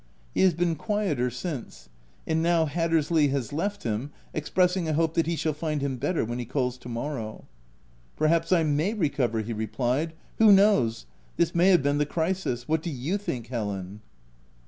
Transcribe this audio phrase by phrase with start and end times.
[0.33, 1.87] He has been quieter since;
[2.25, 6.25] and now Hattersley has left him, expressing a hope that he shall find him better
[6.25, 7.43] when he calls to morrow.
[7.43, 11.05] a Perhaps, I may recover/' he replied, u who knows?—
[11.37, 12.67] this may have been the crisis.
[12.67, 14.01] What do you think, Helen